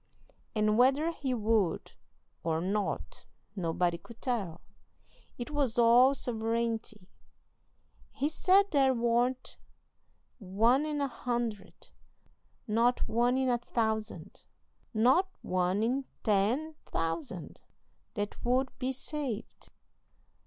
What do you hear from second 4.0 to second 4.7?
tell;